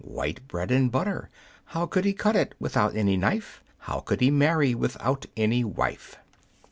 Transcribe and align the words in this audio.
white 0.03 0.47
bread 0.47 0.71
and 0.71 0.91
butter. 0.91 1.29
How 1.65 1.85
could 1.85 2.05
he 2.05 2.13
cut 2.13 2.35
it, 2.35 2.55
without 2.59 2.95
any 2.95 3.17
knife? 3.17 3.61
How 3.77 3.99
could 3.99 4.19
he 4.19 4.31
marry, 4.31 4.73
without 4.73 5.27
any 5.37 5.63
wife? 5.63 6.15